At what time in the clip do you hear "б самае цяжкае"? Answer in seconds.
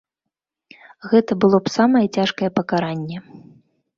1.67-2.49